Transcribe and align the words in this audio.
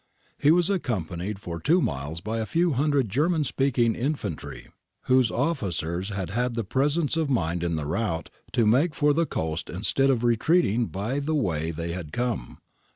He 0.39 0.49
was 0.49 0.71
accompanied 0.71 1.37
for 1.37 1.59
two 1.59 1.79
miles 1.79 2.21
by 2.21 2.39
a 2.39 2.47
few 2.47 2.71
hundred 2.71 3.07
German 3.07 3.43
speaking 3.43 3.93
infantry 3.93 4.69
whose 5.03 5.29
officers 5.29 6.09
had 6.09 6.31
had 6.31 6.55
the 6.55 6.63
presence 6.63 7.17
of 7.17 7.29
mind 7.29 7.63
in 7.63 7.75
the 7.75 7.85
rout 7.85 8.31
to 8.53 8.65
make 8.65 8.95
for 8.95 9.13
the 9.13 9.27
coast 9.27 9.69
instead 9.69 10.09
of 10.09 10.23
retreating 10.23 10.87
by 10.87 11.19
the 11.19 11.35
way 11.35 11.69
they 11.69 11.91
had 11.91 12.11
come. 12.11 12.57